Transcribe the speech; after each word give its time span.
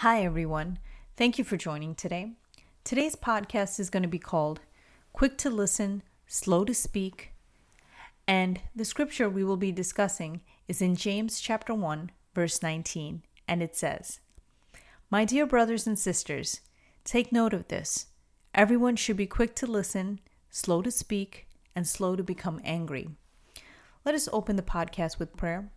Hi, 0.00 0.24
everyone. 0.24 0.78
Thank 1.18 1.36
you 1.36 1.44
for 1.44 1.58
joining 1.58 1.94
today. 1.94 2.32
Today's 2.84 3.16
podcast 3.16 3.78
is 3.78 3.90
going 3.90 4.02
to 4.02 4.08
be 4.08 4.18
called 4.18 4.60
Quick 5.12 5.36
to 5.36 5.50
Listen, 5.50 6.02
Slow 6.26 6.64
to 6.64 6.72
Speak. 6.72 7.34
And 8.26 8.62
the 8.74 8.86
scripture 8.86 9.28
we 9.28 9.44
will 9.44 9.58
be 9.58 9.72
discussing 9.72 10.40
is 10.66 10.80
in 10.80 10.96
James 10.96 11.38
chapter 11.38 11.74
1, 11.74 12.12
verse 12.34 12.62
19, 12.62 13.24
and 13.46 13.62
it 13.62 13.76
says, 13.76 14.20
My 15.10 15.26
dear 15.26 15.44
brothers 15.44 15.86
and 15.86 15.98
sisters, 15.98 16.62
take 17.04 17.30
note 17.30 17.52
of 17.52 17.68
this. 17.68 18.06
Everyone 18.54 18.96
should 18.96 19.18
be 19.18 19.26
quick 19.26 19.54
to 19.56 19.66
listen, 19.66 20.20
slow 20.48 20.80
to 20.80 20.90
speak, 20.90 21.46
and 21.76 21.86
slow 21.86 22.16
to 22.16 22.22
become 22.22 22.58
angry. 22.64 23.10
Let 24.06 24.14
us 24.14 24.30
open 24.32 24.56
the 24.56 24.62
podcast 24.62 25.18
with 25.18 25.36
prayer. 25.36 25.68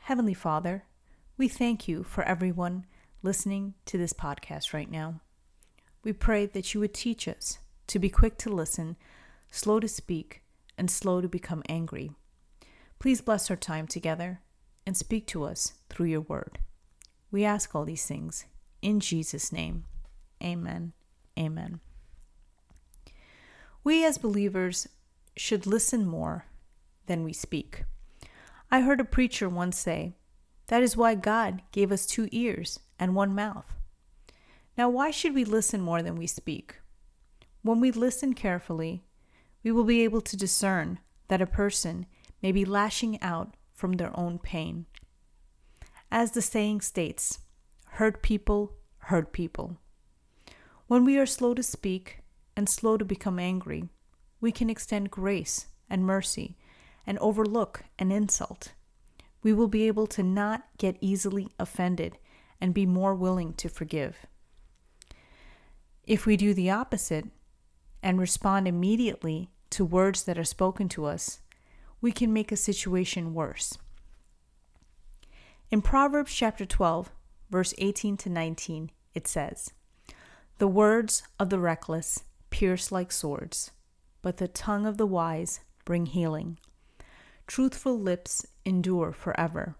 Heavenly 0.00 0.34
Father, 0.34 0.84
we 1.38 1.48
thank 1.48 1.88
you 1.88 2.02
for 2.02 2.22
everyone 2.24 2.84
listening 3.22 3.74
to 3.86 3.98
this 3.98 4.12
podcast 4.12 4.72
right 4.72 4.90
now. 4.90 5.20
We 6.04 6.12
pray 6.12 6.46
that 6.46 6.74
you 6.74 6.80
would 6.80 6.94
teach 6.94 7.26
us 7.26 7.58
to 7.88 7.98
be 7.98 8.08
quick 8.08 8.38
to 8.38 8.50
listen, 8.50 8.96
slow 9.50 9.80
to 9.80 9.88
speak, 9.88 10.42
and 10.78 10.90
slow 10.90 11.20
to 11.20 11.28
become 11.28 11.62
angry. 11.68 12.12
Please 12.98 13.20
bless 13.20 13.50
our 13.50 13.56
time 13.56 13.86
together 13.86 14.40
and 14.86 14.96
speak 14.96 15.26
to 15.28 15.44
us 15.44 15.74
through 15.88 16.06
your 16.06 16.20
word. 16.20 16.58
We 17.30 17.44
ask 17.44 17.74
all 17.74 17.84
these 17.84 18.06
things 18.06 18.46
in 18.82 19.00
Jesus' 19.00 19.52
name. 19.52 19.84
Amen. 20.42 20.92
Amen. 21.38 21.80
We 23.82 24.04
as 24.04 24.18
believers 24.18 24.88
should 25.36 25.66
listen 25.66 26.06
more 26.06 26.46
than 27.06 27.24
we 27.24 27.32
speak. 27.32 27.84
I 28.70 28.80
heard 28.80 29.00
a 29.00 29.04
preacher 29.04 29.48
once 29.48 29.78
say, 29.78 30.14
That 30.68 30.82
is 30.82 30.96
why 30.96 31.14
God 31.14 31.62
gave 31.72 31.92
us 31.92 32.06
two 32.06 32.28
ears 32.32 32.80
and 32.98 33.14
one 33.14 33.34
mouth. 33.34 33.74
Now, 34.76 34.88
why 34.88 35.10
should 35.10 35.34
we 35.34 35.44
listen 35.44 35.80
more 35.80 36.02
than 36.02 36.16
we 36.16 36.26
speak? 36.26 36.76
When 37.62 37.80
we 37.80 37.90
listen 37.90 38.34
carefully, 38.34 39.04
we 39.62 39.72
will 39.72 39.84
be 39.84 40.02
able 40.02 40.20
to 40.20 40.36
discern 40.36 40.98
that 41.28 41.42
a 41.42 41.46
person 41.46 42.06
may 42.42 42.52
be 42.52 42.64
lashing 42.64 43.20
out 43.22 43.54
from 43.72 43.94
their 43.94 44.18
own 44.18 44.38
pain. 44.38 44.86
As 46.10 46.32
the 46.32 46.42
saying 46.42 46.82
states, 46.82 47.40
hurt 47.92 48.22
people 48.22 48.76
hurt 49.06 49.32
people. 49.32 49.78
When 50.88 51.04
we 51.04 51.16
are 51.16 51.26
slow 51.26 51.54
to 51.54 51.62
speak 51.62 52.22
and 52.56 52.68
slow 52.68 52.96
to 52.96 53.04
become 53.04 53.38
angry, 53.38 53.88
we 54.40 54.50
can 54.50 54.68
extend 54.68 55.10
grace 55.10 55.66
and 55.88 56.04
mercy 56.04 56.56
and 57.06 57.18
overlook 57.18 57.84
an 57.98 58.10
insult. 58.10 58.72
We 59.46 59.52
will 59.52 59.68
be 59.68 59.86
able 59.86 60.08
to 60.08 60.24
not 60.24 60.64
get 60.76 60.96
easily 61.00 61.52
offended 61.56 62.18
and 62.60 62.74
be 62.74 62.84
more 62.84 63.14
willing 63.14 63.54
to 63.54 63.68
forgive. 63.68 64.26
If 66.02 66.26
we 66.26 66.36
do 66.36 66.52
the 66.52 66.70
opposite 66.70 67.26
and 68.02 68.18
respond 68.18 68.66
immediately 68.66 69.50
to 69.70 69.84
words 69.84 70.24
that 70.24 70.36
are 70.36 70.42
spoken 70.42 70.88
to 70.88 71.04
us, 71.04 71.38
we 72.00 72.10
can 72.10 72.32
make 72.32 72.50
a 72.50 72.56
situation 72.56 73.34
worse. 73.34 73.78
In 75.70 75.80
Proverbs 75.80 76.34
chapter 76.34 76.66
12, 76.66 77.12
verse 77.48 77.72
18 77.78 78.16
to 78.16 78.28
19, 78.28 78.90
it 79.14 79.28
says, 79.28 79.72
The 80.58 80.66
words 80.66 81.22
of 81.38 81.50
the 81.50 81.60
reckless 81.60 82.24
pierce 82.50 82.90
like 82.90 83.12
swords, 83.12 83.70
but 84.22 84.38
the 84.38 84.48
tongue 84.48 84.86
of 84.86 84.96
the 84.96 85.06
wise 85.06 85.60
bring 85.84 86.06
healing. 86.06 86.58
Truthful 87.46 87.96
lips 87.96 88.44
endure 88.66 89.12
forever, 89.12 89.76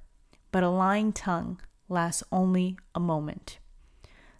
but 0.50 0.62
a 0.62 0.70
lying 0.70 1.12
tongue 1.12 1.60
lasts 1.88 2.22
only 2.32 2.78
a 2.94 3.00
moment. 3.00 3.58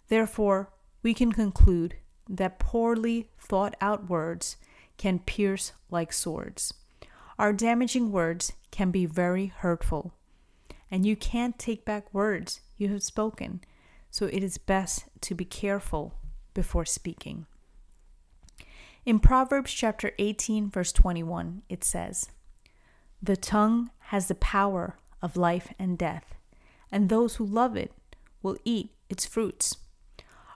Therefore, 0.07 0.71
we 1.03 1.13
can 1.13 1.31
conclude 1.31 1.95
that 2.29 2.59
poorly 2.59 3.29
thought 3.39 3.75
out 3.79 4.09
words 4.09 4.57
can 4.97 5.19
pierce 5.19 5.73
like 5.91 6.11
swords. 6.11 6.73
Our 7.37 7.53
damaging 7.53 8.11
words 8.11 8.53
can 8.71 8.89
be 8.89 9.05
very 9.05 9.47
hurtful, 9.47 10.13
and 10.89 11.05
you 11.05 11.15
can't 11.15 11.59
take 11.59 11.85
back 11.85 12.11
words 12.13 12.61
you 12.77 12.89
have 12.89 13.03
spoken, 13.03 13.61
so 14.09 14.25
it 14.25 14.43
is 14.43 14.57
best 14.57 15.05
to 15.21 15.35
be 15.35 15.45
careful 15.45 16.15
before 16.53 16.85
speaking. 16.85 17.45
In 19.05 19.19
Proverbs 19.19 19.71
chapter 19.71 20.11
18, 20.17 20.69
verse 20.69 20.91
21, 20.91 21.61
it 21.69 21.83
says, 21.83 22.29
The 23.21 23.37
tongue 23.37 23.91
has 24.07 24.27
the 24.27 24.35
power 24.35 24.97
of 25.21 25.37
life 25.37 25.73
and 25.79 25.97
death 25.97 26.35
and 26.91 27.09
those 27.09 27.35
who 27.35 27.45
love 27.45 27.75
it 27.75 27.91
will 28.41 28.57
eat 28.63 28.91
its 29.09 29.25
fruits. 29.25 29.77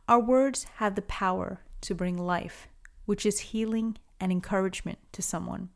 Our 0.07 0.19
words 0.19 0.65
have 0.75 0.95
the 0.95 1.01
power 1.01 1.61
to 1.81 1.95
bring 1.95 2.17
life, 2.17 2.67
which 3.05 3.25
is 3.25 3.39
healing 3.51 3.97
and 4.19 4.31
encouragement 4.31 4.99
to 5.13 5.21
someone. 5.21 5.69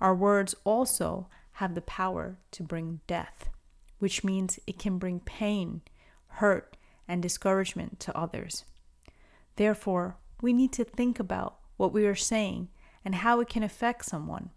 Our 0.00 0.14
words 0.14 0.54
also 0.64 1.28
have 1.52 1.74
the 1.74 1.82
power 1.82 2.36
to 2.52 2.62
bring 2.62 3.00
death, 3.06 3.48
which 3.98 4.24
means 4.24 4.58
it 4.66 4.78
can 4.78 4.98
bring 4.98 5.20
pain, 5.20 5.82
hurt, 6.28 6.76
and 7.08 7.22
discouragement 7.22 7.98
to 8.00 8.16
others. 8.16 8.64
Therefore, 9.56 10.16
we 10.42 10.52
need 10.52 10.72
to 10.72 10.84
think 10.84 11.18
about 11.18 11.56
what 11.76 11.92
we 11.92 12.06
are 12.06 12.14
saying 12.14 12.68
and 13.04 13.16
how 13.16 13.40
it 13.40 13.48
can 13.48 13.62
affect 13.62 14.04
someone. 14.04 14.50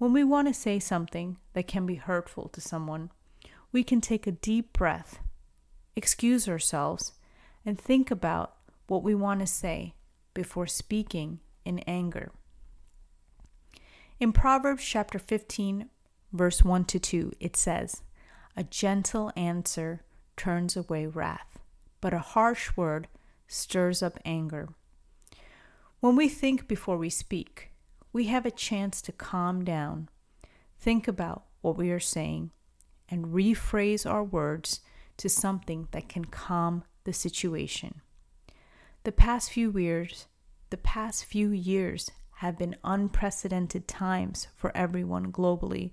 When 0.00 0.14
we 0.14 0.24
want 0.24 0.48
to 0.48 0.54
say 0.54 0.78
something 0.78 1.36
that 1.52 1.66
can 1.66 1.84
be 1.84 1.96
hurtful 1.96 2.48
to 2.54 2.60
someone, 2.62 3.10
we 3.70 3.84
can 3.84 4.00
take 4.00 4.26
a 4.26 4.32
deep 4.32 4.72
breath, 4.72 5.18
excuse 5.94 6.48
ourselves, 6.48 7.12
and 7.66 7.78
think 7.78 8.10
about 8.10 8.56
what 8.86 9.02
we 9.02 9.14
want 9.14 9.40
to 9.40 9.46
say 9.46 9.92
before 10.32 10.66
speaking 10.66 11.40
in 11.66 11.80
anger. 11.80 12.32
In 14.18 14.32
Proverbs 14.32 14.82
chapter 14.82 15.18
15, 15.18 15.90
verse 16.32 16.64
1 16.64 16.86
to 16.86 16.98
2, 16.98 17.32
it 17.38 17.54
says, 17.54 18.00
A 18.56 18.64
gentle 18.64 19.30
answer 19.36 20.00
turns 20.34 20.78
away 20.78 21.08
wrath, 21.08 21.58
but 22.00 22.14
a 22.14 22.20
harsh 22.20 22.74
word 22.74 23.06
stirs 23.48 24.02
up 24.02 24.18
anger. 24.24 24.70
When 26.00 26.16
we 26.16 26.30
think 26.30 26.66
before 26.66 26.96
we 26.96 27.10
speak, 27.10 27.69
we 28.12 28.24
have 28.26 28.44
a 28.44 28.50
chance 28.50 29.00
to 29.02 29.12
calm 29.12 29.64
down, 29.64 30.08
think 30.78 31.06
about 31.06 31.44
what 31.60 31.76
we 31.76 31.90
are 31.90 32.00
saying, 32.00 32.50
and 33.08 33.26
rephrase 33.26 34.08
our 34.08 34.24
words 34.24 34.80
to 35.16 35.28
something 35.28 35.88
that 35.92 36.08
can 36.08 36.24
calm 36.24 36.82
the 37.04 37.12
situation. 37.12 38.00
The 39.04 39.12
past 39.12 39.50
few 39.50 39.76
years, 39.76 40.26
the 40.70 40.76
past 40.76 41.24
few 41.24 41.50
years 41.50 42.10
have 42.36 42.58
been 42.58 42.76
unprecedented 42.84 43.86
times 43.86 44.48
for 44.56 44.74
everyone 44.76 45.30
globally. 45.30 45.92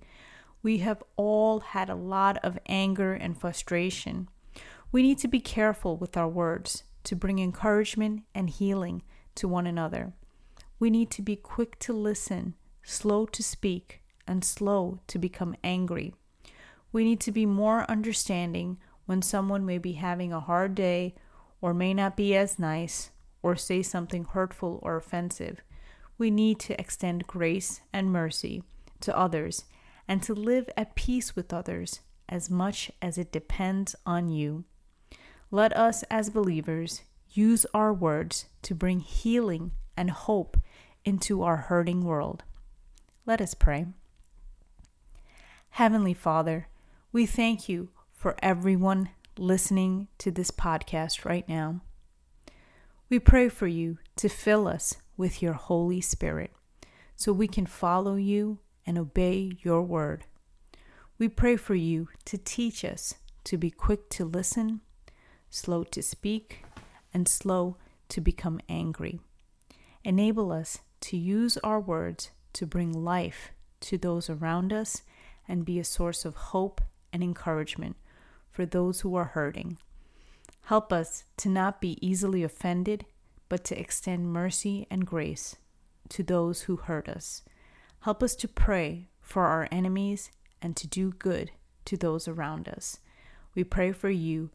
We 0.64 0.78
have 0.80 1.04
all 1.16 1.60
had 1.60 1.90
a 1.90 1.96
lot 1.96 2.38
of 2.44 2.58
anger 2.68 3.14
and 3.14 3.40
frustration. 3.40 4.30
We 4.92 5.02
need 5.02 5.18
to 5.20 5.28
be 5.28 5.40
careful 5.40 5.98
with 5.98 6.16
our 6.16 6.28
words 6.28 6.84
to 7.04 7.16
bring 7.16 7.40
encouragement 7.40 8.24
and 8.34 8.50
healing 8.50 9.04
to 9.36 9.48
one 9.48 9.68
another. 9.68 10.14
We 10.80 10.90
need 10.90 11.10
to 11.12 11.22
be 11.22 11.36
quick 11.36 11.80
to 11.80 11.94
listen, 11.94 12.54
slow 12.84 13.26
to 13.26 13.42
speak, 13.42 14.02
and 14.28 14.44
slow 14.46 15.00
to 15.08 15.18
become 15.18 15.56
angry. 15.64 16.14
We 16.92 17.04
need 17.04 17.20
to 17.22 17.32
be 17.32 17.46
more 17.46 17.90
understanding 17.90 18.78
when 19.06 19.22
someone 19.22 19.66
may 19.66 19.78
be 19.78 19.94
having 19.94 20.32
a 20.32 20.40
hard 20.40 20.76
day 20.76 21.16
or 21.62 21.74
may 21.74 21.94
not 21.94 22.16
be 22.16 22.36
as 22.36 22.60
nice 22.60 23.10
or 23.42 23.56
say 23.56 23.82
something 23.82 24.26
hurtful 24.26 24.80
or 24.84 24.98
offensive. 24.98 25.62
We 26.18 26.30
need 26.30 26.60
to 26.62 26.80
extend 26.80 27.28
grace 27.28 27.82
and 27.94 28.12
mercy 28.12 28.64
to 29.02 29.18
others 29.18 29.66
and 30.08 30.22
to 30.24 30.34
live 30.34 30.70
at 30.78 30.96
peace 30.96 31.36
with 31.36 31.54
others 31.54 32.02
as 32.30 32.50
much 32.50 32.92
as 33.02 33.18
it 33.18 33.32
depends 33.32 33.96
on 34.06 34.30
you. 34.30 34.66
Let 35.50 35.76
us, 35.76 36.04
as 36.04 36.30
believers, 36.30 37.02
use 37.30 37.66
our 37.74 37.94
words 37.94 38.46
to 38.64 38.76
bring 38.76 39.00
healing 39.00 39.72
and 39.96 40.12
hope 40.12 40.58
into 41.08 41.42
our 41.42 41.56
hurting 41.56 42.04
world. 42.04 42.44
Let 43.26 43.40
us 43.40 43.54
pray. 43.54 43.86
Heavenly 45.70 46.14
Father, 46.14 46.68
we 47.14 47.26
thank 47.26 47.70
you 47.70 47.88
for 48.12 48.36
everyone 48.44 49.12
listening 49.38 50.10
to 50.18 50.32
this 50.32 50.52
podcast 50.52 51.24
right 51.24 51.48
now. 51.48 51.80
We 53.10 53.20
pray 53.20 53.48
for 53.48 53.68
you 53.68 54.00
to 54.18 54.28
fill 54.28 54.68
us 54.68 54.98
with 55.16 55.42
your 55.42 55.54
Holy 55.54 56.02
Spirit 56.02 56.52
so 57.16 57.32
we 57.32 57.48
can 57.48 57.66
follow 57.66 58.16
you 58.16 58.60
and 58.86 58.98
obey 58.98 59.54
your 59.62 59.84
word. 59.84 60.26
We 61.18 61.30
pray 61.30 61.56
for 61.56 61.76
you 61.76 62.10
to 62.26 62.38
teach 62.38 62.84
us 62.84 63.16
to 63.46 63.58
be 63.58 63.72
quick 63.72 64.10
to 64.10 64.26
listen, 64.26 64.82
slow 65.50 65.86
to 65.86 66.04
speak, 66.04 66.66
and 67.14 67.30
slow 67.30 67.78
to 68.10 68.20
become 68.20 68.60
angry. 68.68 69.22
Enable 70.04 70.52
us 70.52 70.80
to 71.02 71.18
use 71.18 71.58
our 71.58 71.80
words 71.80 72.32
to 72.54 72.66
bring 72.66 72.92
life 72.92 73.52
to 73.82 73.98
those 73.98 74.30
around 74.30 74.74
us 74.74 75.04
and 75.48 75.66
be 75.66 75.80
a 75.80 75.84
source 75.84 76.26
of 76.26 76.36
hope 76.36 76.82
and 77.14 77.24
encouragement 77.24 77.96
for 78.50 78.66
those 78.66 79.02
who 79.02 79.16
are 79.16 79.26
hurting. 79.26 79.78
Help 80.64 80.92
us 80.92 81.24
to 81.38 81.50
not 81.50 81.80
be 81.80 81.98
easily 82.06 82.44
offended, 82.44 83.06
but 83.48 83.64
to 83.64 83.80
extend 83.80 84.34
mercy 84.34 84.88
and 84.90 85.06
grace 85.06 85.56
to 86.10 86.24
those 86.24 86.64
who 86.64 86.76
hurt 86.76 87.08
us. 87.08 87.44
Help 88.02 88.22
us 88.22 88.36
to 88.36 88.48
pray 88.48 89.08
for 89.22 89.46
our 89.46 89.68
enemies 89.72 90.32
and 90.62 90.76
to 90.76 90.88
do 90.88 91.12
good 91.12 91.52
to 91.86 91.96
those 91.96 92.28
around 92.28 92.68
us. 92.68 93.00
We 93.56 93.64
pray 93.64 93.92
for 93.92 94.10
you 94.10 94.50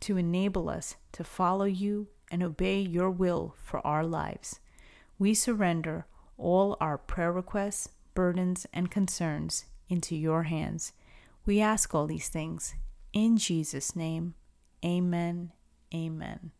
to 0.00 0.16
enable 0.16 0.68
us 0.68 0.96
to 1.12 1.24
follow 1.24 1.64
you 1.64 2.08
and 2.30 2.42
obey 2.42 2.80
your 2.80 3.10
will 3.10 3.54
for 3.62 3.86
our 3.86 4.04
lives. 4.04 4.58
We 5.22 5.34
surrender 5.34 6.06
all 6.36 6.76
our 6.80 6.98
prayer 6.98 7.30
requests, 7.30 7.88
burdens, 8.12 8.66
and 8.72 8.90
concerns 8.90 9.66
into 9.88 10.16
your 10.16 10.42
hands. 10.42 10.94
We 11.46 11.60
ask 11.60 11.94
all 11.94 12.08
these 12.08 12.28
things 12.28 12.74
in 13.12 13.36
Jesus' 13.36 13.94
name. 13.94 14.34
Amen. 14.84 15.52
Amen. 15.94 16.50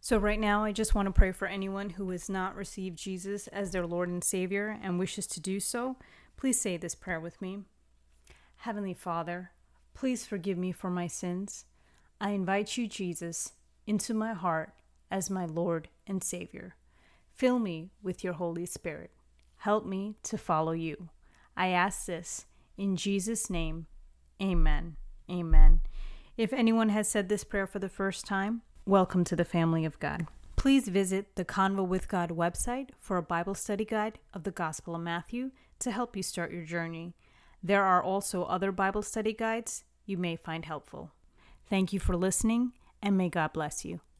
So, 0.00 0.18
right 0.18 0.38
now, 0.38 0.62
I 0.62 0.70
just 0.70 0.94
want 0.94 1.06
to 1.06 1.12
pray 1.12 1.32
for 1.32 1.48
anyone 1.48 1.90
who 1.90 2.10
has 2.10 2.28
not 2.28 2.54
received 2.54 2.96
Jesus 2.96 3.48
as 3.48 3.72
their 3.72 3.88
Lord 3.88 4.08
and 4.08 4.22
Savior 4.22 4.78
and 4.80 4.96
wishes 4.96 5.26
to 5.26 5.40
do 5.40 5.58
so. 5.58 5.96
Please 6.36 6.60
say 6.60 6.76
this 6.76 6.94
prayer 6.94 7.18
with 7.18 7.42
me 7.42 7.64
Heavenly 8.58 8.94
Father, 8.94 9.50
please 9.94 10.24
forgive 10.24 10.58
me 10.58 10.70
for 10.70 10.90
my 10.90 11.08
sins. 11.08 11.64
I 12.20 12.30
invite 12.30 12.76
you, 12.76 12.86
Jesus, 12.86 13.54
into 13.84 14.14
my 14.14 14.32
heart 14.32 14.74
as 15.10 15.28
my 15.28 15.44
Lord 15.44 15.88
and 16.06 16.22
Savior. 16.22 16.76
Fill 17.36 17.58
me 17.58 17.90
with 18.02 18.24
your 18.24 18.32
Holy 18.32 18.64
Spirit. 18.64 19.10
Help 19.58 19.84
me 19.84 20.16
to 20.22 20.38
follow 20.38 20.72
you. 20.72 21.10
I 21.54 21.66
ask 21.68 22.06
this 22.06 22.46
in 22.78 22.96
Jesus' 22.96 23.50
name. 23.50 23.88
Amen. 24.42 24.96
Amen. 25.30 25.82
If 26.38 26.54
anyone 26.54 26.88
has 26.88 27.08
said 27.08 27.28
this 27.28 27.44
prayer 27.44 27.66
for 27.66 27.78
the 27.78 27.90
first 27.90 28.24
time, 28.24 28.62
welcome 28.86 29.22
to 29.24 29.36
the 29.36 29.44
family 29.44 29.84
of 29.84 29.98
God. 29.98 30.26
Please 30.56 30.88
visit 30.88 31.36
the 31.36 31.44
Convo 31.44 31.86
with 31.86 32.08
God 32.08 32.30
website 32.30 32.88
for 32.98 33.18
a 33.18 33.22
Bible 33.22 33.54
study 33.54 33.84
guide 33.84 34.18
of 34.32 34.44
the 34.44 34.50
Gospel 34.50 34.94
of 34.94 35.02
Matthew 35.02 35.50
to 35.80 35.90
help 35.90 36.16
you 36.16 36.22
start 36.22 36.52
your 36.52 36.64
journey. 36.64 37.12
There 37.62 37.84
are 37.84 38.02
also 38.02 38.44
other 38.44 38.72
Bible 38.72 39.02
study 39.02 39.34
guides 39.34 39.84
you 40.06 40.16
may 40.16 40.36
find 40.36 40.64
helpful. 40.64 41.12
Thank 41.68 41.92
you 41.92 42.00
for 42.00 42.16
listening, 42.16 42.72
and 43.02 43.18
may 43.18 43.28
God 43.28 43.52
bless 43.52 43.84
you. 43.84 44.00